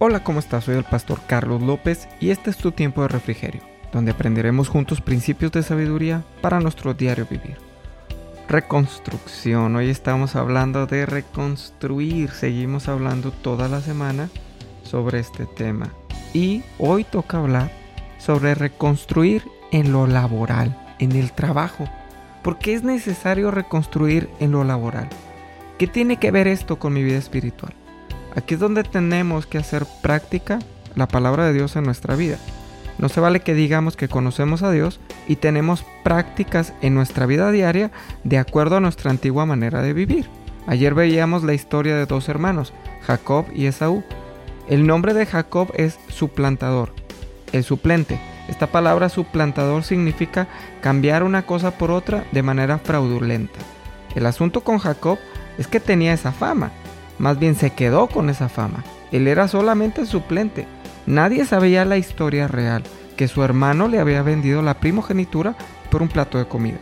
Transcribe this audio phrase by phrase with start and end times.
[0.00, 0.62] Hola, ¿cómo estás?
[0.62, 3.62] Soy el pastor Carlos López y este es tu tiempo de refrigerio,
[3.92, 7.56] donde aprenderemos juntos principios de sabiduría para nuestro diario vivir.
[8.48, 14.28] Reconstrucción, hoy estamos hablando de reconstruir, seguimos hablando toda la semana
[14.84, 15.92] sobre este tema
[16.32, 17.72] y hoy toca hablar
[18.18, 19.42] sobre reconstruir
[19.72, 21.90] en lo laboral, en el trabajo.
[22.44, 25.08] ¿Por qué es necesario reconstruir en lo laboral?
[25.76, 27.74] ¿Qué tiene que ver esto con mi vida espiritual?
[28.38, 30.60] Aquí es donde tenemos que hacer práctica
[30.94, 32.38] la palabra de Dios en nuestra vida.
[32.98, 37.50] No se vale que digamos que conocemos a Dios y tenemos prácticas en nuestra vida
[37.50, 37.90] diaria
[38.22, 40.30] de acuerdo a nuestra antigua manera de vivir.
[40.68, 44.04] Ayer veíamos la historia de dos hermanos, Jacob y Esaú.
[44.68, 46.94] El nombre de Jacob es suplantador,
[47.52, 48.20] el suplente.
[48.48, 50.46] Esta palabra suplantador significa
[50.80, 53.58] cambiar una cosa por otra de manera fraudulenta.
[54.14, 55.18] El asunto con Jacob
[55.58, 56.70] es que tenía esa fama,
[57.18, 58.84] más bien se quedó con esa fama.
[59.12, 60.66] Él era solamente suplente.
[61.06, 62.82] Nadie sabía la historia real,
[63.16, 65.54] que su hermano le había vendido la primogenitura
[65.90, 66.78] por un plato de comida.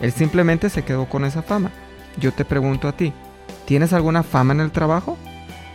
[0.00, 1.70] Él simplemente se quedó con esa fama.
[2.18, 3.12] Yo te pregunto a ti,
[3.64, 5.16] ¿tienes alguna fama en el trabajo?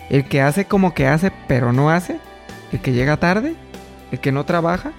[0.10, 2.20] ¿El que hace como que hace pero no hace?
[2.72, 3.56] ¿El que llega tarde?
[4.12, 4.92] ¿El que no trabaja?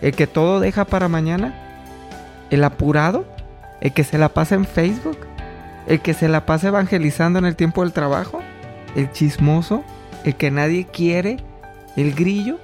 [0.00, 1.54] ¿El que todo deja para mañana?
[2.50, 3.24] ¿El apurado?
[3.80, 5.18] ¿El que se la pasa en Facebook?
[5.86, 8.40] El que se la pasa evangelizando en el tiempo del trabajo,
[8.94, 9.84] el chismoso,
[10.24, 11.38] el que nadie quiere,
[11.96, 12.58] el grillo.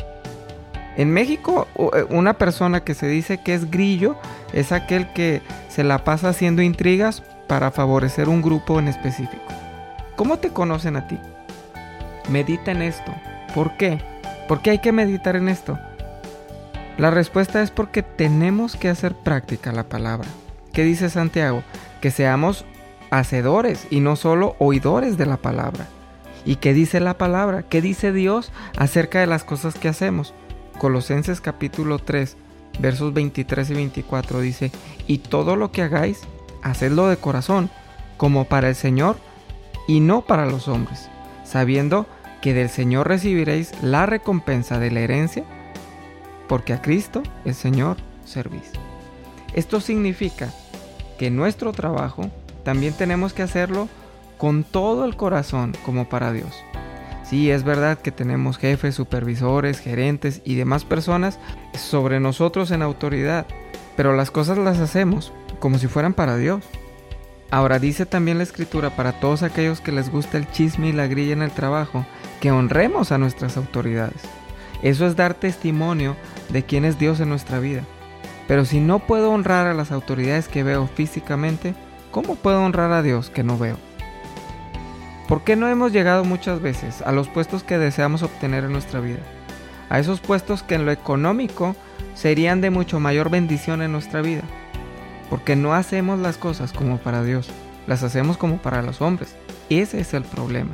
[0.96, 4.16] En México, eh, una persona que se dice que es grillo
[4.52, 9.42] es aquel que se la pasa haciendo intrigas para favorecer un grupo en específico.
[10.16, 11.18] ¿Cómo te conocen a ti?
[12.28, 13.14] Medita en esto.
[13.54, 13.98] ¿Por qué?
[14.48, 15.78] ¿Por qué hay que meditar en esto?
[16.98, 20.28] La respuesta es porque tenemos que hacer práctica la palabra.
[20.72, 21.62] ¿Qué dice Santiago?
[22.00, 22.66] Que seamos
[23.12, 25.86] hacedores y no solo oidores de la palabra.
[26.46, 27.62] ¿Y qué dice la palabra?
[27.62, 30.32] ¿Qué dice Dios acerca de las cosas que hacemos?
[30.78, 32.38] Colosenses capítulo 3,
[32.80, 34.72] versos 23 y 24 dice,
[35.06, 36.22] y todo lo que hagáis,
[36.62, 37.70] hacedlo de corazón,
[38.16, 39.16] como para el Señor
[39.86, 41.10] y no para los hombres,
[41.44, 42.06] sabiendo
[42.40, 45.44] que del Señor recibiréis la recompensa de la herencia,
[46.48, 48.70] porque a Cristo, el Señor, servís.
[49.52, 50.50] Esto significa
[51.18, 52.30] que nuestro trabajo
[52.64, 53.88] también tenemos que hacerlo
[54.38, 56.64] con todo el corazón como para Dios.
[57.24, 61.38] Sí, es verdad que tenemos jefes, supervisores, gerentes y demás personas
[61.74, 63.46] sobre nosotros en autoridad,
[63.96, 66.64] pero las cosas las hacemos como si fueran para Dios.
[67.50, 71.06] Ahora dice también la escritura para todos aquellos que les gusta el chisme y la
[71.06, 72.04] grilla en el trabajo,
[72.40, 74.22] que honremos a nuestras autoridades.
[74.82, 76.16] Eso es dar testimonio
[76.48, 77.82] de quién es Dios en nuestra vida.
[78.48, 81.74] Pero si no puedo honrar a las autoridades que veo físicamente,
[82.12, 83.78] ¿Cómo puedo honrar a Dios que no veo?
[85.28, 89.00] ¿Por qué no hemos llegado muchas veces a los puestos que deseamos obtener en nuestra
[89.00, 89.20] vida?
[89.88, 91.74] A esos puestos que en lo económico
[92.14, 94.42] serían de mucho mayor bendición en nuestra vida.
[95.30, 97.48] Porque no hacemos las cosas como para Dios,
[97.86, 99.34] las hacemos como para los hombres.
[99.70, 100.72] Ese es el problema.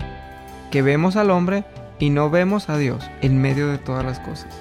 [0.73, 1.63] Que vemos al hombre
[2.01, 4.53] y no vemos a Dios en medio de todas las cosas.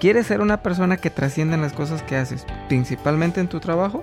[0.00, 4.02] ¿Quieres ser una persona que trascienda en las cosas que haces, principalmente en tu trabajo?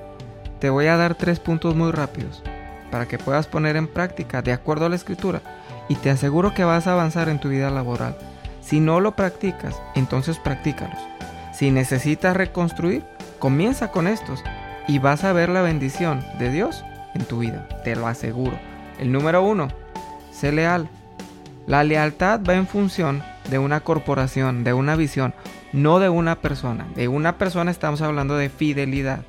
[0.63, 2.41] Te voy a dar tres puntos muy rápidos
[2.89, 5.41] para que puedas poner en práctica de acuerdo a la escritura
[5.89, 8.15] y te aseguro que vas a avanzar en tu vida laboral.
[8.61, 10.97] Si no lo practicas, entonces practícalos.
[11.53, 13.03] Si necesitas reconstruir,
[13.39, 14.41] comienza con estos
[14.87, 18.57] y vas a ver la bendición de Dios en tu vida, te lo aseguro.
[18.99, 19.67] El número uno,
[20.31, 20.87] sé leal.
[21.67, 25.33] La lealtad va en función de una corporación, de una visión,
[25.73, 26.87] no de una persona.
[26.95, 29.25] De una persona estamos hablando de fidelidad.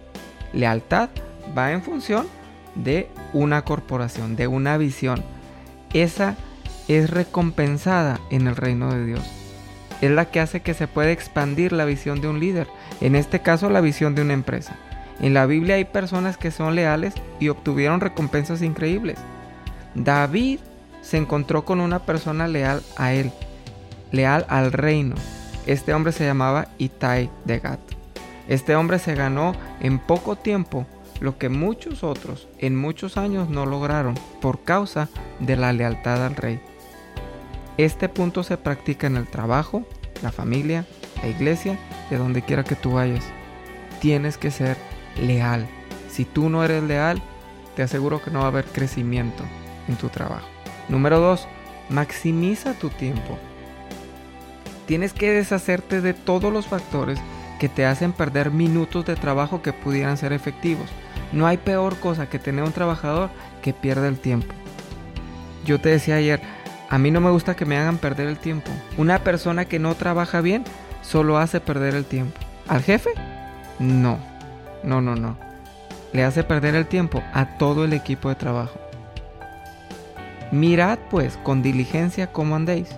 [0.55, 1.11] Lealtad
[1.57, 2.27] va en función
[2.75, 5.23] de una corporación, de una visión.
[5.93, 6.37] Esa
[6.89, 9.23] es recompensada en el reino de Dios.
[10.01, 12.67] Es la que hace que se pueda expandir la visión de un líder,
[13.01, 14.77] en este caso la visión de una empresa.
[15.21, 19.19] En la Biblia hay personas que son leales y obtuvieron recompensas increíbles.
[19.95, 20.59] David
[21.03, 23.31] se encontró con una persona leal a él,
[24.11, 25.15] leal al reino.
[25.67, 27.94] Este hombre se llamaba Itai de Gat.
[28.49, 30.87] Este hombre se ganó en poco tiempo
[31.21, 35.09] lo que muchos otros en muchos años no lograron por causa
[35.41, 36.61] de la lealtad al rey.
[37.77, 39.85] Este punto se practica en el trabajo,
[40.23, 40.85] la familia,
[41.23, 41.79] la iglesia,
[42.11, 43.25] de donde quiera que tú vayas.
[44.01, 44.77] Tienes que ser
[45.21, 45.67] leal.
[46.09, 47.21] Si tú no eres leal,
[47.75, 49.43] te aseguro que no va a haber crecimiento
[49.89, 50.47] en tu trabajo.
[50.89, 51.49] Número 2.
[51.89, 53.39] Maximiza tu tiempo.
[54.87, 57.19] Tienes que deshacerte de todos los factores
[57.65, 60.85] que te hacen perder minutos de trabajo que pudieran ser efectivos.
[61.33, 63.31] No hay peor cosa que tener un trabajador
[63.63, 64.53] que pierda el tiempo.
[65.65, 66.43] Yo te decía ayer,
[66.91, 68.71] A mí no me gusta que me hagan perder el tiempo.
[68.99, 70.65] Una persona que no trabaja bien
[71.01, 72.39] solo hace perder el tiempo.
[72.69, 73.13] ¿Al jefe?
[73.79, 74.19] No.
[74.83, 75.39] No, no, no.
[76.13, 78.79] Le hace perder el tiempo a todo el equipo de trabajo.
[80.53, 82.91] Mirad pues con diligencia cómo andéis,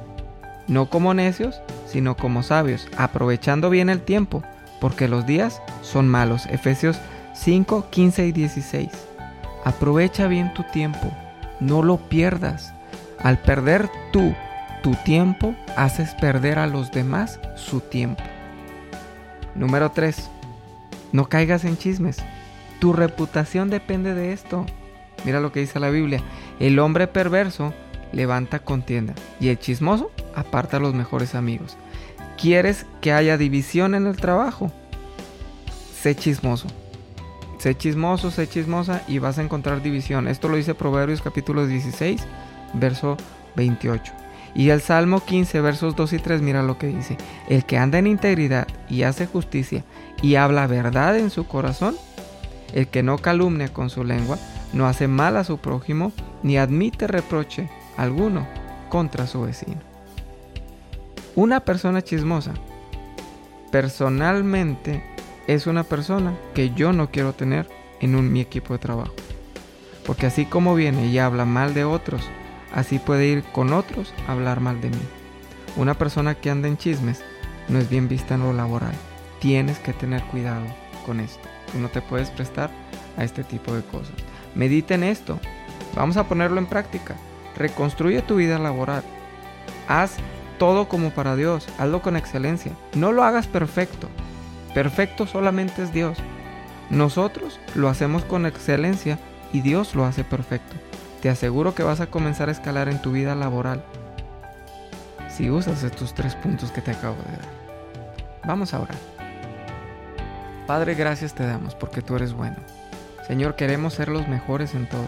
[0.66, 4.42] no como necios, sino como sabios, aprovechando bien el tiempo,
[4.80, 6.46] porque los días son malos.
[6.46, 6.98] Efesios
[7.34, 8.88] 5, 15 y 16.
[9.64, 11.12] Aprovecha bien tu tiempo,
[11.60, 12.72] no lo pierdas.
[13.18, 14.34] Al perder tú
[14.86, 18.22] tu tiempo, haces perder a los demás su tiempo.
[19.56, 20.30] Número 3.
[21.10, 22.18] No caigas en chismes.
[22.78, 24.64] Tu reputación depende de esto.
[25.24, 26.22] Mira lo que dice la Biblia.
[26.60, 27.74] El hombre perverso
[28.12, 31.76] levanta contienda y el chismoso aparta a los mejores amigos.
[32.36, 34.70] ¿Quieres que haya división en el trabajo?
[36.02, 36.68] Sé chismoso.
[37.58, 40.28] Sé chismoso, sé chismosa y vas a encontrar división.
[40.28, 42.22] Esto lo dice Proverbios capítulo 16,
[42.74, 43.16] verso
[43.56, 44.12] 28.
[44.54, 47.16] Y el Salmo 15, versos 2 y 3, mira lo que dice.
[47.48, 49.84] El que anda en integridad y hace justicia
[50.22, 51.96] y habla verdad en su corazón,
[52.74, 54.38] el que no calumnia con su lengua,
[54.74, 56.12] no hace mal a su prójimo,
[56.42, 58.46] ni admite reproche alguno
[58.90, 59.95] contra su vecino.
[61.36, 62.54] Una persona chismosa,
[63.70, 65.04] personalmente,
[65.46, 67.68] es una persona que yo no quiero tener
[68.00, 69.12] en mi equipo de trabajo.
[70.06, 72.22] Porque así como viene y habla mal de otros,
[72.72, 75.02] así puede ir con otros a hablar mal de mí.
[75.76, 77.22] Una persona que anda en chismes
[77.68, 78.94] no es bien vista en lo laboral.
[79.38, 80.64] Tienes que tener cuidado
[81.04, 81.46] con esto.
[81.70, 82.70] Tú no te puedes prestar
[83.18, 84.14] a este tipo de cosas.
[84.54, 85.38] Medita en esto.
[85.94, 87.14] Vamos a ponerlo en práctica.
[87.58, 89.02] Reconstruye tu vida laboral.
[89.86, 90.16] Haz
[90.58, 91.68] todo como para Dios.
[91.78, 92.72] Hazlo con excelencia.
[92.94, 94.08] No lo hagas perfecto.
[94.74, 96.18] Perfecto solamente es Dios.
[96.90, 99.18] Nosotros lo hacemos con excelencia
[99.52, 100.76] y Dios lo hace perfecto.
[101.22, 103.82] Te aseguro que vas a comenzar a escalar en tu vida laboral
[105.28, 107.48] si usas estos tres puntos que te acabo de dar.
[108.46, 108.96] Vamos a orar.
[110.66, 112.56] Padre, gracias te damos porque tú eres bueno.
[113.26, 115.06] Señor, queremos ser los mejores en todo.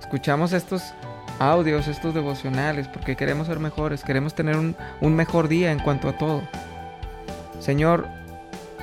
[0.00, 0.82] Escuchamos estos
[1.38, 6.16] audios, estos devocionales, porque queremos ser mejores, queremos tener un, mejor día en cuanto a
[6.16, 6.42] todo.
[7.60, 8.06] Señor,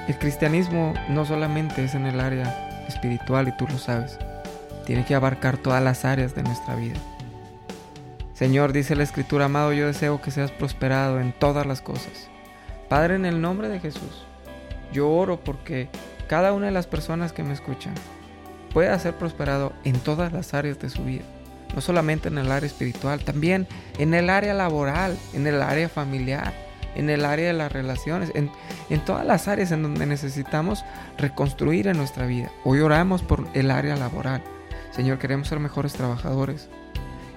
[0.07, 4.17] el cristianismo no solamente es en el área espiritual y tú lo sabes,
[4.85, 6.99] tiene que abarcar todas las áreas de nuestra vida.
[8.33, 12.29] Señor, dice la Escritura, amado, yo deseo que seas prosperado en todas las cosas.
[12.89, 14.25] Padre, en el nombre de Jesús,
[14.91, 15.87] yo oro porque
[16.27, 17.93] cada una de las personas que me escuchan
[18.73, 21.23] pueda ser prosperado en todas las áreas de su vida.
[21.73, 23.67] No solamente en el área espiritual, también
[23.97, 26.53] en el área laboral, en el área familiar,
[26.95, 28.51] en el área de las relaciones, en,
[28.89, 30.85] en todas las áreas en donde necesitamos
[31.17, 32.51] reconstruir en nuestra vida.
[32.63, 34.43] Hoy oramos por el área laboral.
[34.91, 36.69] Señor, queremos ser mejores trabajadores.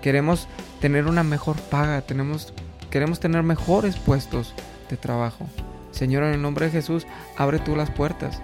[0.02, 0.48] Queremos
[0.80, 2.52] tener una mejor paga, tenemos,
[2.90, 4.54] queremos tener mejores puestos
[4.90, 5.46] de trabajo.
[5.90, 7.06] Señor, en el nombre de Jesús,
[7.38, 8.42] abre tú las puertas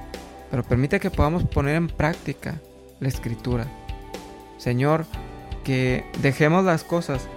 [0.52, 2.60] pero permite que podamos poner en práctica
[3.00, 3.66] la escritura.
[4.58, 5.06] Señor,
[5.64, 7.28] que dejemos las cosas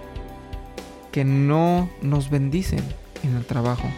[1.12, 2.82] que no nos bendicen
[3.22, 3.88] en el trabajo,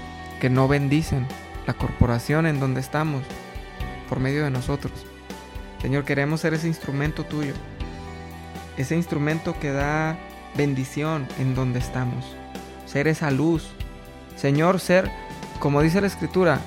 [0.41, 1.27] que no bendicen
[1.67, 3.23] la corporación en donde estamos
[4.09, 4.93] por medio de nosotros.
[5.81, 7.55] Señor, queremos ser ese instrumento tuyo,
[8.77, 10.19] ese instrumento que da
[10.57, 12.25] bendición en donde estamos,
[12.87, 13.71] ser esa luz.
[14.37, 15.11] Señor, ser,
[15.61, 16.61] como dice la escritura,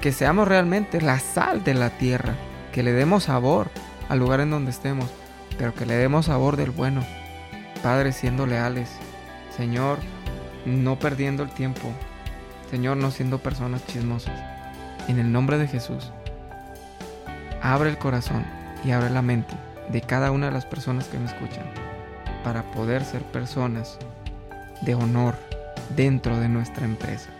[0.00, 2.34] que seamos realmente la sal de la tierra,
[2.72, 3.70] que le demos sabor
[4.08, 5.10] al lugar en donde estemos,
[5.58, 7.04] pero que le demos sabor del bueno.
[7.82, 8.88] Padre, siendo leales.
[9.56, 9.98] Señor,
[10.64, 11.90] no perdiendo el tiempo.
[12.70, 14.34] Señor, no siendo personas chismosas.
[15.08, 16.12] En el nombre de Jesús,
[17.62, 18.44] abre el corazón
[18.84, 19.54] y abre la mente
[19.90, 21.66] de cada una de las personas que me escuchan
[22.42, 23.98] para poder ser personas
[24.82, 25.34] de honor
[25.94, 27.30] dentro de nuestra empresa.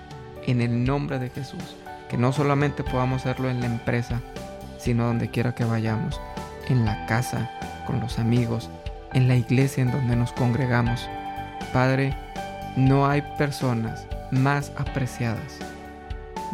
[0.47, 1.77] En el nombre de Jesús
[2.09, 4.21] que no solamente podamos hacerlo en la empresa,
[4.79, 6.21] sino donde quiera que vayamos,
[6.69, 7.51] en la casa,
[7.85, 8.71] con los amigos,
[9.13, 11.09] en la iglesia en donde nos congregamos.
[11.73, 12.17] Padre,
[12.77, 15.59] no hay personas más apreciadas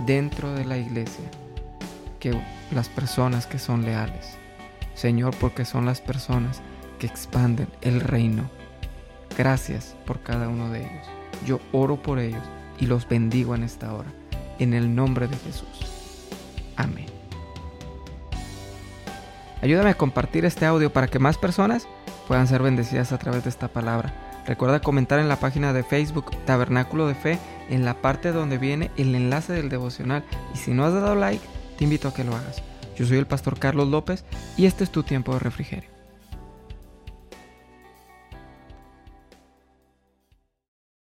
[0.06, 1.24] dentro de la iglesia
[2.18, 2.38] que
[2.70, 4.36] las personas que son leales.
[4.94, 6.60] Señor, porque son las personas
[6.98, 8.50] que expanden el reino.
[9.38, 11.06] Gracias por cada uno de ellos.
[11.46, 12.42] Yo oro por ellos
[12.78, 14.10] y los bendigo en esta hora
[14.60, 15.66] en el nombre de Jesús.
[16.76, 17.09] Amén.
[19.62, 21.86] Ayúdame a compartir este audio para que más personas
[22.26, 24.14] puedan ser bendecidas a través de esta palabra.
[24.46, 27.38] Recuerda comentar en la página de Facebook Tabernáculo de Fe
[27.68, 30.24] en la parte donde viene el enlace del devocional.
[30.54, 31.44] Y si no has dado like,
[31.76, 32.62] te invito a que lo hagas.
[32.96, 34.24] Yo soy el pastor Carlos López
[34.56, 35.99] y este es tu tiempo de refrigerio.